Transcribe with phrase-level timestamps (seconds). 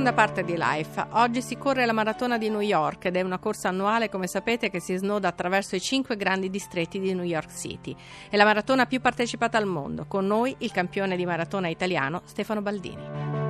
[0.00, 1.08] Seconda parte di Life.
[1.10, 4.70] Oggi si corre la maratona di New York ed è una corsa annuale, come sapete,
[4.70, 7.94] che si snoda attraverso i cinque grandi distretti di New York City.
[8.30, 10.06] È la maratona più partecipata al mondo.
[10.08, 13.40] Con noi il campione di maratona italiano Stefano Baldini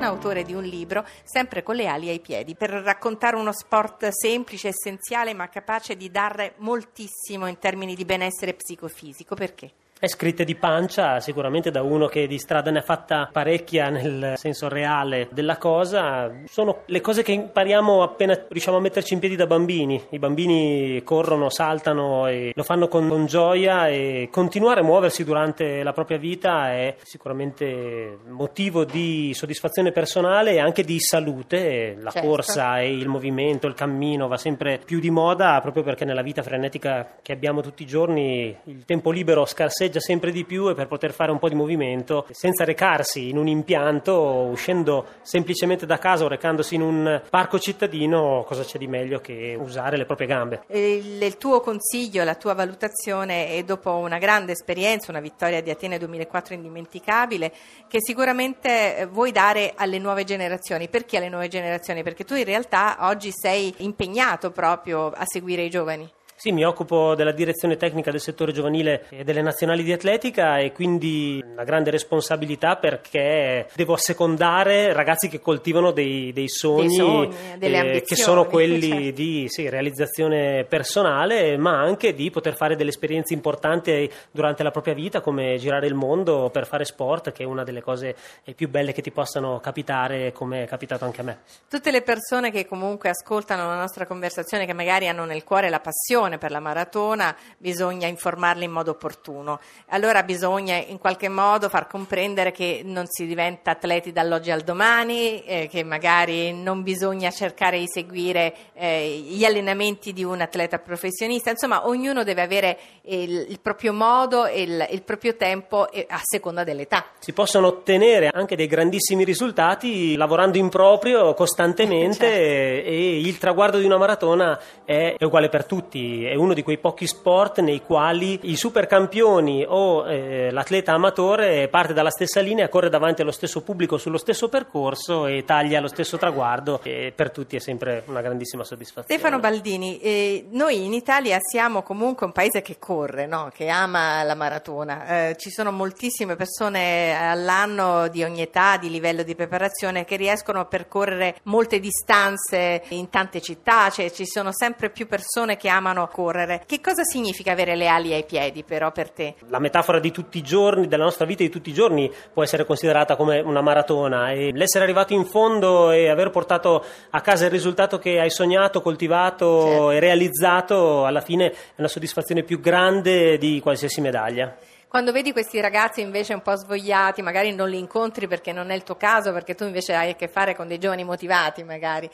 [0.00, 4.68] autore di un libro, sempre con le ali ai piedi, per raccontare uno sport semplice,
[4.68, 9.34] essenziale, ma capace di dare moltissimo in termini di benessere psicofisico.
[9.34, 9.70] Perché?
[10.00, 14.34] È scritta di pancia, sicuramente da uno che di strada ne ha fatta parecchia nel
[14.36, 16.32] senso reale della cosa.
[16.46, 20.00] Sono le cose che impariamo appena riusciamo a metterci in piedi da bambini.
[20.10, 25.82] I bambini corrono, saltano e lo fanno con, con gioia e continuare a muoversi durante
[25.82, 31.96] la propria vita è sicuramente motivo di soddisfazione personale e anche di salute.
[31.98, 32.28] La certo.
[32.28, 36.44] corsa e il movimento, il cammino va sempre più di moda proprio perché nella vita
[36.44, 40.74] frenetica che abbiamo tutti i giorni il tempo libero scarseggia galleggia sempre di più e
[40.74, 44.14] per poter fare un po' di movimento senza recarsi in un impianto,
[44.50, 49.56] uscendo semplicemente da casa o recandosi in un parco cittadino, cosa c'è di meglio che
[49.58, 50.62] usare le proprie gambe?
[50.68, 55.70] Il, il tuo consiglio, la tua valutazione è dopo una grande esperienza, una vittoria di
[55.70, 57.52] Atene 2004 indimenticabile,
[57.88, 60.88] che sicuramente eh, vuoi dare alle nuove generazioni.
[60.88, 62.02] Perché alle nuove generazioni?
[62.02, 66.08] Perché tu in realtà oggi sei impegnato proprio a seguire i giovani.
[66.38, 70.70] Sì, mi occupo della direzione tecnica del settore giovanile e delle nazionali di atletica e
[70.70, 77.36] quindi una grande responsabilità perché devo assecondare ragazzi che coltivano dei, dei sogni, dei sogni
[77.58, 79.10] eh, che sono quelli certo.
[79.10, 84.94] di sì, realizzazione personale, ma anche di poter fare delle esperienze importanti durante la propria
[84.94, 88.14] vita, come girare il mondo per fare sport, che è una delle cose
[88.54, 91.38] più belle che ti possano capitare, come è capitato anche a me.
[91.68, 95.80] Tutte le persone che comunque ascoltano la nostra conversazione, che magari hanno nel cuore la
[95.80, 99.60] passione, iscrizione per la maratona bisogna informarli in modo opportuno.
[99.88, 105.42] Allora bisogna in qualche modo far comprendere che non si diventa atleti dall'oggi al domani,
[105.44, 111.50] eh, che magari non bisogna cercare di seguire eh, gli allenamenti di un atleta professionista,
[111.50, 116.64] insomma ognuno deve avere il, il proprio modo e il, il, proprio tempo a seconda
[116.64, 117.06] dell'età.
[117.18, 122.88] Si possono ottenere anche dei grandissimi risultati lavorando in proprio costantemente certo.
[122.88, 127.06] e il traguardo di una maratona è uguale per tutti è uno di quei pochi
[127.06, 133.22] sport nei quali i supercampioni o eh, l'atleta amatore parte dalla stessa linea, corre davanti
[133.22, 137.60] allo stesso pubblico sullo stesso percorso e taglia lo stesso traguardo e per tutti è
[137.60, 139.06] sempre una grandissima soddisfazione.
[139.08, 143.50] Stefano Baldini, eh, noi in Italia siamo comunque un paese che corre, no?
[143.52, 149.22] che ama la maratona, eh, ci sono moltissime persone all'anno di ogni età, di livello
[149.22, 154.90] di preparazione che riescono a percorrere molte distanze in tante città, cioè ci sono sempre
[154.90, 156.62] più persone che amano correre.
[156.66, 159.34] Che cosa significa avere le ali ai piedi però per te?
[159.48, 162.64] La metafora di tutti i giorni, della nostra vita di tutti i giorni può essere
[162.64, 167.50] considerata come una maratona e l'essere arrivato in fondo e aver portato a casa il
[167.50, 169.90] risultato che hai sognato, coltivato certo.
[169.90, 174.56] e realizzato alla fine è una soddisfazione più grande di qualsiasi medaglia.
[174.88, 178.74] Quando vedi questi ragazzi invece un po' svogliati, magari non li incontri perché non è
[178.74, 182.08] il tuo caso, perché tu invece hai a che fare con dei giovani motivati magari,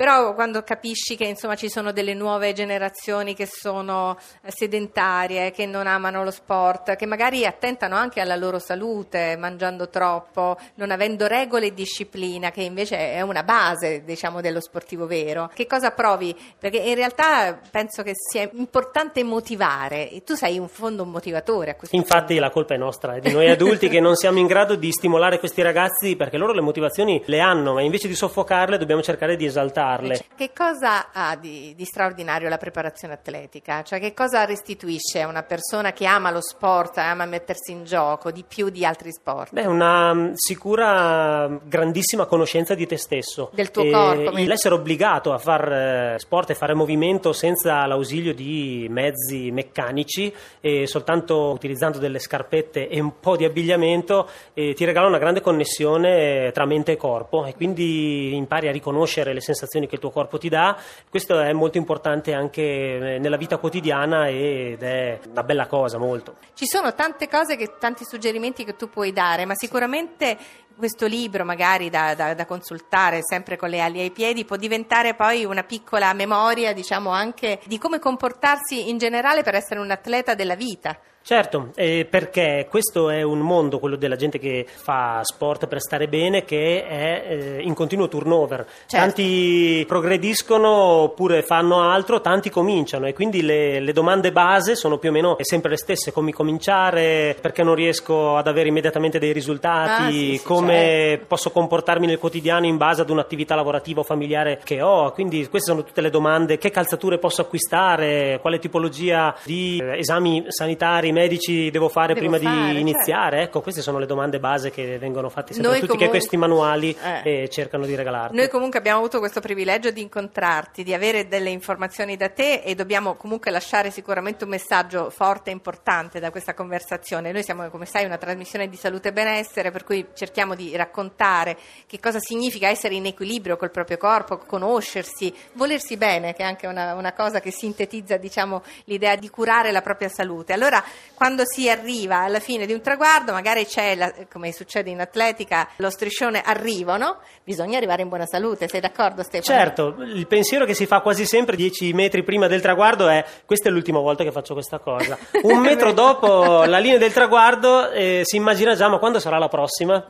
[0.00, 5.66] però quando capisci che insomma ci sono delle nuove generazioni che sono eh, sedentarie, che
[5.66, 11.26] non amano lo sport, che magari attentano anche alla loro salute, mangiando troppo, non avendo
[11.26, 15.50] regole e disciplina, che invece è una base, diciamo, dello sportivo vero.
[15.52, 16.34] Che cosa provi?
[16.58, 21.72] Perché in realtà penso che sia importante motivare e tu sei in fondo un motivatore
[21.72, 22.40] a questo Infatti punto.
[22.40, 25.38] la colpa è nostra, è di noi adulti che non siamo in grado di stimolare
[25.38, 29.44] questi ragazzi perché loro le motivazioni le hanno, ma invece di soffocarle dobbiamo cercare di
[29.44, 30.24] esaltarle farle.
[30.36, 33.82] Che cosa ha di, di, straordinario la preparazione atletica?
[33.82, 38.30] Cioè che cosa restituisce a una persona che ama lo sport, ama mettersi in gioco
[38.30, 39.52] di più di altri sport?
[39.52, 43.50] Beh, una mm, sicura grandissima conoscenza di te stesso.
[43.52, 44.30] Del tuo e corpo.
[44.30, 51.50] L'essere obbligato a fare sport e fare movimento senza l'ausilio di mezzi meccanici e soltanto
[51.50, 56.64] utilizzando delle scarpette e un po' di abbigliamento eh, ti regala una grande connessione tra
[56.64, 60.36] mente e corpo e quindi impari a riconoscere le sensazioni sensazioni che il tuo corpo
[60.36, 60.76] ti dà.
[61.08, 66.36] Questo è molto importante anche eh, nella vita quotidiana ed è una bella cosa, molto.
[66.54, 70.36] Ci sono tante cose, che, tanti suggerimenti che tu puoi dare, ma sicuramente
[70.80, 75.14] questo libro magari da, da, da, consultare sempre con le ali ai piedi può diventare
[75.14, 80.34] poi una piccola memoria diciamo anche di come comportarsi in generale per essere un atleta
[80.34, 85.66] della vita Certo, eh, perché questo è un mondo, quello della gente che fa sport
[85.66, 88.64] per stare bene, che è eh, in continuo turnover.
[88.64, 88.96] Certo.
[88.96, 95.10] Tanti progrediscono oppure fanno altro, tanti cominciano e quindi le, le, domande base sono più
[95.10, 100.02] o meno sempre le stesse, come cominciare, perché non riesco ad avere immediatamente dei risultati,
[100.02, 101.18] ah, sì, sì, come come eh.
[101.26, 105.10] posso comportarmi nel quotidiano in base ad un'attività lavorativa o familiare che ho.
[105.12, 106.58] Quindi queste sono tutte le domande.
[106.58, 108.38] Che calzature posso acquistare?
[108.40, 112.78] Quale tipologia di eh, esami sanitari, medici devo fare devo prima fare, di certo.
[112.78, 113.36] iniziare?
[113.36, 113.48] Certo.
[113.50, 116.96] Ecco, queste sono le domande base che vengono fatte sempre tutti comunque, che questi manuali
[117.24, 117.48] eh.
[117.50, 118.36] cercano di regalarti.
[118.36, 122.74] Noi comunque abbiamo avuto questo privilegio di incontrarti, di avere delle informazioni da te e
[122.74, 127.32] dobbiamo comunque lasciare sicuramente un messaggio forte e importante da questa conversazione.
[127.32, 131.56] Noi siamo, come sai, una trasmissione di salute e benessere, per cui cerchiamo di raccontare
[131.86, 136.66] che cosa significa essere in equilibrio col proprio corpo, conoscersi, volersi bene, che è anche
[136.66, 140.52] una, una cosa che sintetizza diciamo, l'idea di curare la propria salute.
[140.52, 140.82] Allora,
[141.14, 145.68] quando si arriva alla fine di un traguardo, magari c'è, la, come succede in atletica,
[145.76, 147.18] lo striscione arrivo, no?
[147.44, 149.58] Bisogna arrivare in buona salute, sei d'accordo Stefano?
[149.58, 153.68] Certo, il pensiero che si fa quasi sempre dieci metri prima del traguardo è questa
[153.68, 155.18] è l'ultima volta che faccio questa cosa.
[155.42, 159.48] Un metro dopo la linea del traguardo eh, si immagina già ma quando sarà la
[159.48, 160.08] prossima?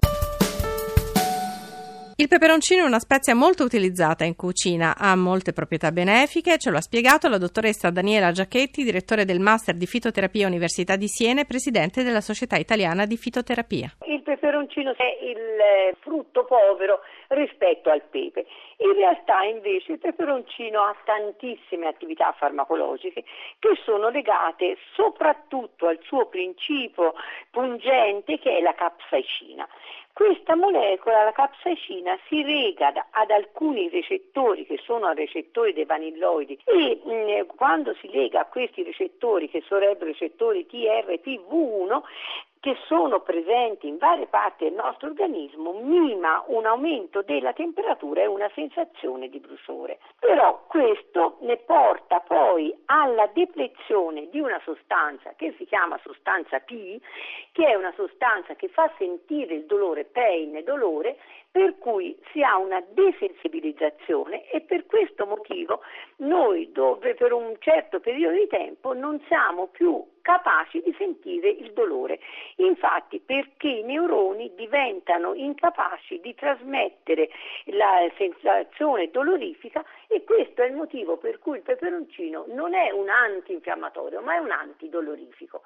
[2.20, 6.76] Il peperoncino è una spezia molto utilizzata in cucina, ha molte proprietà benefiche, ce lo
[6.76, 11.46] ha spiegato la dottoressa Daniela Giacchetti, direttore del Master di Fitoterapia Università di Siena e
[11.46, 13.94] presidente della Società Italiana di Fitoterapia.
[14.05, 18.46] Il peperoncino è il eh, frutto povero rispetto al pepe.
[18.78, 23.24] In realtà invece il peperoncino ha tantissime attività farmacologiche
[23.58, 27.14] che sono legate soprattutto al suo principio
[27.50, 29.68] pungente che è la capsaicina.
[30.12, 37.00] Questa molecola, la capsaicina, si lega ad alcuni recettori che sono recettori dei vanilloidi e
[37.02, 42.02] mh, mm, quando si lega a questi recettori che sarebbero recettori TRPV1
[42.60, 48.26] che sono presenti in varie parti del nostro organismo mima un aumento della temperatura e
[48.26, 49.98] una sensazione di bruciore.
[50.18, 57.00] Però questo ne porta poi alla deplezione di una sostanza che si chiama sostanza P,
[57.52, 61.16] che è una sostanza che fa sentire il dolore, pain, dolore,
[61.50, 65.81] per cui si ha una desensibilizzazione e per questo motivo
[66.17, 71.73] noi dove per un certo periodo di tempo non siamo più capaci di sentire il
[71.73, 72.20] dolore.
[72.56, 77.31] Infatti perché i neuroni diventano incapaci di trasmettere
[77.64, 83.08] la sensazione dolorifica e questo è il motivo per cui il peperoncino non è un
[83.08, 85.62] antinfiammatorio ma è un antidolorifico.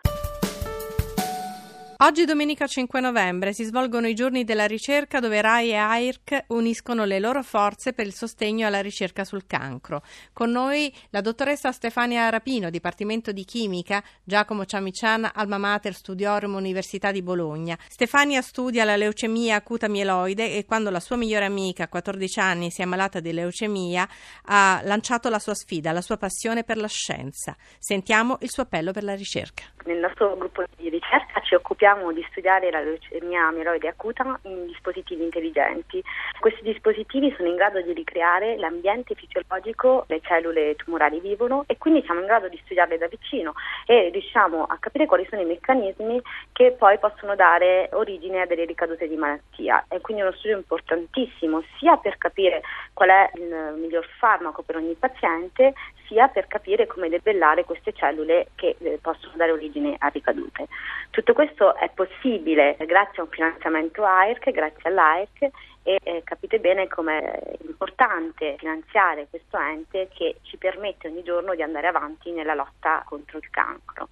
[1.99, 7.05] Oggi domenica 5 novembre si svolgono i giorni della ricerca dove RAI e AIRC uniscono
[7.05, 10.03] le loro forze per il sostegno alla ricerca sul cancro.
[10.33, 17.13] Con noi la dottoressa Stefania Rapino, Dipartimento di Chimica, Giacomo Ciamician, Alma Mater Studiorum Università
[17.13, 17.79] di Bologna.
[17.89, 22.71] Stefania studia la leucemia acuta mieloide e quando la sua migliore amica a 14 anni
[22.73, 24.09] si è ammalata di leucemia
[24.47, 27.57] ha lanciato la sua sfida, la sua passione per la scienza.
[27.79, 29.63] Sentiamo il suo appello per la ricerca.
[29.87, 35.25] Nel nostro gruppo di ricerca ci occupiamo di studiare la leucemia mieloide acuta in dispositivi
[35.25, 36.03] intelligenti.
[36.41, 42.03] Questi dispositivi sono in grado di ricreare l'ambiente fisiologico le cellule tumorali vivono e quindi
[42.03, 43.53] siamo in grado di studiarle da vicino
[43.85, 46.23] e riusciamo a capire quali sono i meccanismi
[46.53, 49.85] che poi possono dare origine a delle ricadute di malattia.
[49.87, 52.63] È quindi uno studio importantissimo sia per capire
[52.95, 55.75] qual è il miglior farmaco per ogni paziente,
[56.07, 60.67] sia per capire come debellare queste cellule che eh, possono dare origine a ricadute.
[61.11, 65.51] Tutto questo è possibile grazie a un finanziamento AIRC, grazie all'AIRC
[65.83, 71.63] e eh, capite bene com'è importante finanziare questo ente che ci permette ogni giorno di
[71.63, 74.09] andare avanti nella lotta contro il cancro.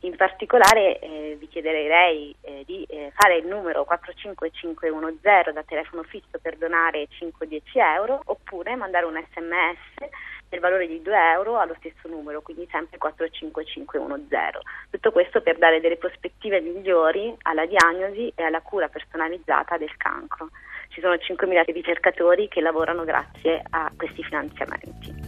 [0.00, 6.38] In particolare eh, vi chiederei eh, di eh, fare il numero 45510 da telefono fisso
[6.40, 7.60] per donare 5-10
[7.96, 10.08] euro oppure mandare un sms
[10.48, 14.58] del valore di 2 euro allo stesso numero, quindi sempre 45510.
[14.90, 20.50] Tutto questo per dare delle prospettive migliori alla diagnosi e alla cura personalizzata del cancro.
[20.88, 25.25] Ci sono 5.000 ricercatori che lavorano grazie a questi finanziamenti.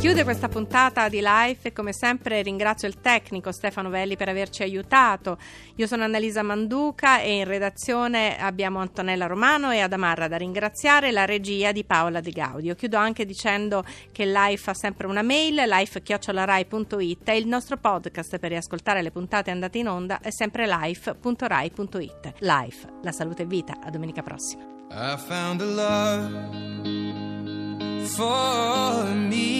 [0.00, 4.62] Chiude questa puntata di Life e come sempre ringrazio il tecnico Stefano Velli per averci
[4.62, 5.36] aiutato.
[5.76, 11.26] Io sono Annalisa Manduca e in redazione abbiamo Antonella Romano e Adamarra da ringraziare la
[11.26, 12.74] regia di Paola De Gaudio.
[12.74, 18.52] Chiudo anche dicendo che Life ha sempre una mail, life.rai.it e il nostro podcast per
[18.52, 22.32] riascoltare le puntate andate in onda è sempre life.rai.it.
[22.38, 23.78] Life, la salute e vita.
[23.82, 24.62] A domenica prossima.
[24.92, 27.18] I found a love.
[28.16, 29.59] for me.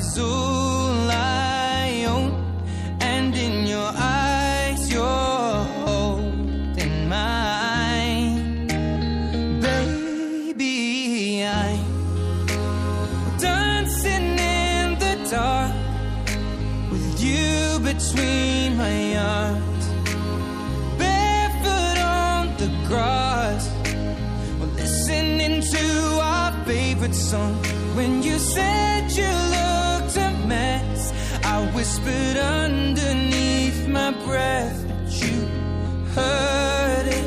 [0.00, 2.30] is all I own,
[3.00, 8.66] and in your eyes, you're holding mine.
[9.60, 11.84] Baby, I'm
[13.38, 15.74] dancing in the dark
[16.90, 19.00] with you between my
[19.36, 19.84] arms,
[21.00, 23.64] barefoot on the grass.
[24.58, 25.84] We're listening to
[26.22, 27.54] our favorite song.
[27.98, 29.89] When you said you a
[30.50, 31.02] mess,
[31.54, 35.36] I whispered underneath my breath, but you
[36.16, 37.26] heard it,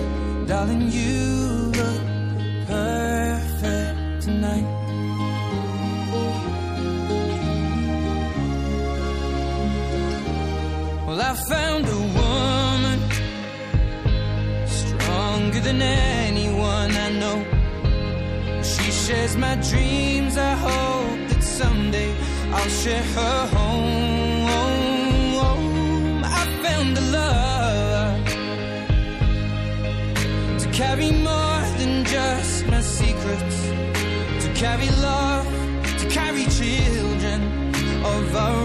[0.51, 0.83] darling.
[0.99, 2.03] You look
[2.67, 4.67] perfect tonight.
[11.07, 12.99] Well, I found a woman
[14.79, 17.39] stronger than anyone I know.
[18.71, 20.33] She shares my dreams.
[20.51, 22.11] I hope that someday
[22.55, 24.43] I'll share her home.
[26.23, 28.25] I found a love
[30.61, 33.57] to carry more than just my secrets,
[34.43, 35.47] to carry love,
[35.99, 37.41] to carry children
[38.05, 38.62] of our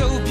[0.00, 0.29] so